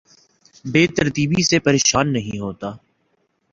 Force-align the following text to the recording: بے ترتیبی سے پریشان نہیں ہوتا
بے 0.65 0.83
ترتیبی 0.97 1.41
سے 1.43 1.57
پریشان 1.59 2.13
نہیں 2.13 2.39
ہوتا 2.39 2.69